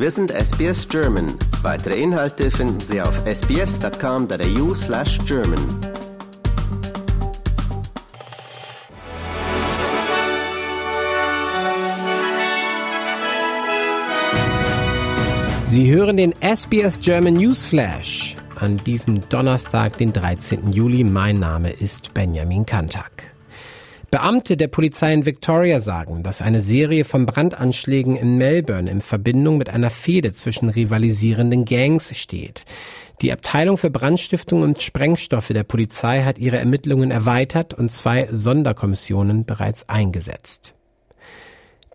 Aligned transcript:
Wir 0.00 0.12
sind 0.12 0.30
SBS 0.30 0.88
German. 0.88 1.26
Weitere 1.62 2.00
Inhalte 2.00 2.52
finden 2.52 2.78
Sie 2.78 3.02
auf 3.02 3.20
sbs.com.au 3.26 4.72
slash 4.72 5.18
German. 5.26 5.58
Sie 15.64 15.90
hören 15.92 16.16
den 16.16 16.32
SBS 16.42 17.00
German 17.00 17.34
News 17.34 17.64
Flash 17.64 18.36
an 18.54 18.76
diesem 18.76 19.28
Donnerstag, 19.28 19.98
den 19.98 20.12
13. 20.12 20.72
Juli. 20.72 21.02
Mein 21.02 21.40
Name 21.40 21.70
ist 21.72 22.14
Benjamin 22.14 22.64
Kantak. 22.64 23.34
Beamte 24.10 24.56
der 24.56 24.68
Polizei 24.68 25.12
in 25.12 25.26
Victoria 25.26 25.80
sagen, 25.80 26.22
dass 26.22 26.40
eine 26.40 26.62
Serie 26.62 27.04
von 27.04 27.26
Brandanschlägen 27.26 28.16
in 28.16 28.38
Melbourne 28.38 28.90
in 28.90 29.02
Verbindung 29.02 29.58
mit 29.58 29.68
einer 29.68 29.90
Fehde 29.90 30.32
zwischen 30.32 30.70
rivalisierenden 30.70 31.66
Gangs 31.66 32.16
steht. 32.16 32.64
Die 33.20 33.32
Abteilung 33.32 33.76
für 33.76 33.90
Brandstiftung 33.90 34.62
und 34.62 34.80
Sprengstoffe 34.80 35.48
der 35.48 35.64
Polizei 35.64 36.22
hat 36.22 36.38
ihre 36.38 36.56
Ermittlungen 36.56 37.10
erweitert 37.10 37.74
und 37.74 37.92
zwei 37.92 38.28
Sonderkommissionen 38.32 39.44
bereits 39.44 39.86
eingesetzt. 39.90 40.74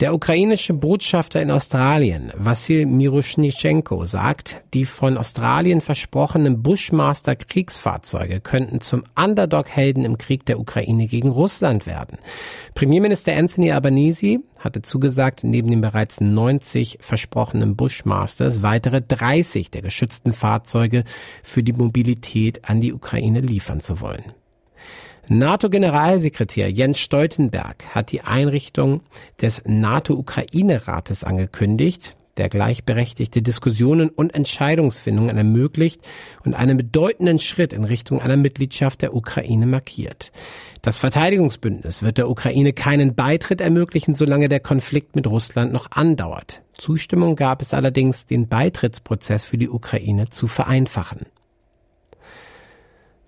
Der 0.04 0.14
ukrainische 0.14 0.74
Botschafter 0.74 1.42
in 1.42 1.50
Australien, 1.50 2.34
Vassil 2.36 2.86
Miroschnitschenko, 2.86 4.04
sagt, 4.04 4.62
die 4.74 4.84
von 4.84 5.18
Australien 5.18 5.80
versprochenen 5.80 6.62
Bushmaster-Kriegsfahrzeuge 6.62 8.42
könnten 8.42 8.82
zum 8.82 9.06
Underdog-Helden 9.16 10.04
im 10.04 10.18
Krieg 10.18 10.46
der 10.46 10.60
Ukraine 10.60 11.08
gegen 11.08 11.30
Russland 11.30 11.86
werden. 11.86 12.18
Premierminister 12.76 13.34
Anthony 13.34 13.72
Albanese 13.72 14.40
hatte 14.60 14.82
zugesagt, 14.82 15.46
neben 15.46 15.70
den 15.70 15.80
bereits 15.80 16.20
90 16.20 16.98
versprochenen 17.00 17.78
Bushmasters 17.78 18.62
weitere 18.62 19.02
30 19.02 19.72
der 19.72 19.84
geschützten 19.84 20.34
Fahrzeuge 20.34 21.06
für 21.44 21.64
die 21.64 21.72
Mobilität 21.72 22.68
an 22.68 22.82
die 22.82 22.92
Ukraine 22.92 23.40
liefern 23.40 23.80
zu 23.80 24.02
wollen. 24.02 24.34
NATO-Generalsekretär 25.30 26.70
Jens 26.70 27.00
Stoltenberg 27.00 27.86
hat 27.96 28.12
die 28.12 28.22
Einrichtung 28.22 29.02
des 29.42 29.64
NATO-Ukraine-Rates 29.66 31.24
angekündigt, 31.24 32.16
der 32.36 32.50
gleichberechtigte 32.50 33.42
Diskussionen 33.42 34.10
und 34.10 34.36
Entscheidungsfindungen 34.36 35.38
ermöglicht 35.38 36.02
und 36.44 36.56
einen 36.56 36.76
bedeutenden 36.76 37.40
Schritt 37.40 37.72
in 37.72 37.86
Richtung 37.86 38.22
einer 38.22 38.38
Mitgliedschaft 38.38 39.02
der 39.02 39.16
Ukraine 39.16 39.66
markiert. 39.66 40.32
Das 40.82 40.98
Verteidigungsbündnis 40.98 42.02
wird 42.02 42.18
der 42.18 42.30
Ukraine 42.30 42.74
keinen 42.74 43.16
Beitritt 43.16 43.62
ermöglichen, 43.62 44.16
solange 44.16 44.50
der 44.50 44.60
Konflikt 44.60 45.16
mit 45.16 45.28
Russland 45.28 45.72
noch 45.72 45.92
andauert. 45.92 46.62
Zustimmung 46.78 47.36
gab 47.36 47.62
es 47.62 47.74
allerdings, 47.74 48.26
den 48.26 48.48
Beitrittsprozess 48.50 49.46
für 49.46 49.58
die 49.58 49.70
Ukraine 49.70 50.30
zu 50.30 50.48
vereinfachen. 50.48 51.28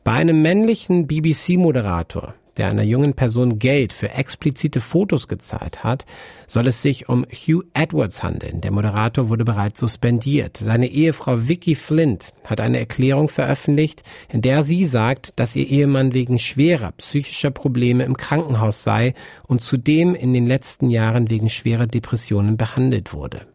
Bei 0.05 0.11
einem 0.11 0.43
männlichen 0.43 1.07
BBC-Moderator, 1.07 2.35
der 2.57 2.67
einer 2.67 2.83
jungen 2.83 3.15
Person 3.15 3.57
Geld 3.57 3.91
für 3.91 4.11
explizite 4.11 4.79
Fotos 4.79 5.27
gezahlt 5.27 5.83
hat, 5.83 6.05
soll 6.45 6.67
es 6.67 6.83
sich 6.83 7.09
um 7.09 7.25
Hugh 7.25 7.65
Edwards 7.73 8.21
handeln. 8.21 8.61
Der 8.61 8.69
Moderator 8.69 9.29
wurde 9.29 9.43
bereits 9.45 9.79
suspendiert. 9.79 10.57
Seine 10.57 10.89
Ehefrau 10.89 11.47
Vicky 11.47 11.73
Flint 11.73 12.33
hat 12.43 12.61
eine 12.61 12.77
Erklärung 12.77 13.29
veröffentlicht, 13.29 14.03
in 14.29 14.43
der 14.43 14.61
sie 14.61 14.85
sagt, 14.85 15.33
dass 15.37 15.55
ihr 15.55 15.67
Ehemann 15.67 16.13
wegen 16.13 16.37
schwerer 16.37 16.91
psychischer 16.91 17.49
Probleme 17.49 18.03
im 18.03 18.15
Krankenhaus 18.15 18.83
sei 18.83 19.15
und 19.47 19.63
zudem 19.63 20.13
in 20.13 20.33
den 20.33 20.45
letzten 20.45 20.91
Jahren 20.91 21.31
wegen 21.31 21.49
schwerer 21.49 21.87
Depressionen 21.87 22.57
behandelt 22.57 23.11
wurde. 23.11 23.47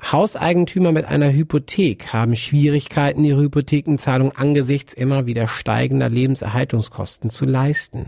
Hauseigentümer 0.00 0.92
mit 0.92 1.06
einer 1.06 1.32
Hypothek 1.32 2.12
haben 2.12 2.36
Schwierigkeiten, 2.36 3.24
ihre 3.24 3.40
Hypothekenzahlung 3.40 4.30
angesichts 4.32 4.92
immer 4.92 5.26
wieder 5.26 5.48
steigender 5.48 6.10
Lebenserhaltungskosten 6.10 7.30
zu 7.30 7.46
leisten. 7.46 8.06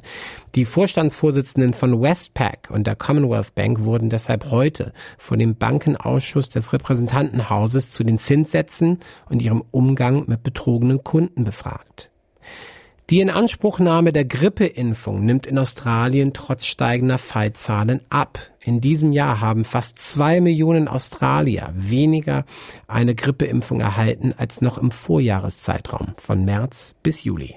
Die 0.54 0.66
Vorstandsvorsitzenden 0.66 1.72
von 1.72 2.00
Westpac 2.00 2.70
und 2.70 2.86
der 2.86 2.94
Commonwealth 2.94 3.54
Bank 3.54 3.84
wurden 3.84 4.10
deshalb 4.10 4.50
heute 4.50 4.92
vor 5.16 5.38
dem 5.38 5.56
Bankenausschuss 5.56 6.50
des 6.50 6.72
Repräsentantenhauses 6.72 7.90
zu 7.90 8.04
den 8.04 8.18
Zinssätzen 8.18 8.98
und 9.30 9.40
ihrem 9.40 9.64
Umgang 9.70 10.24
mit 10.26 10.42
betrogenen 10.42 11.02
Kunden 11.02 11.44
befragt. 11.44 12.10
Die 13.10 13.22
Inanspruchnahme 13.22 14.12
der 14.12 14.26
Grippeimpfung 14.26 15.24
nimmt 15.24 15.46
in 15.46 15.56
Australien 15.56 16.34
trotz 16.34 16.66
steigender 16.66 17.16
Fallzahlen 17.16 18.02
ab. 18.10 18.38
In 18.60 18.82
diesem 18.82 19.12
Jahr 19.12 19.40
haben 19.40 19.64
fast 19.64 19.98
zwei 19.98 20.42
Millionen 20.42 20.88
Australier 20.88 21.72
weniger 21.74 22.44
eine 22.86 23.14
Grippeimpfung 23.14 23.80
erhalten 23.80 24.34
als 24.36 24.60
noch 24.60 24.76
im 24.76 24.90
Vorjahreszeitraum 24.90 26.16
von 26.18 26.44
März 26.44 26.94
bis 27.02 27.24
Juli. 27.24 27.56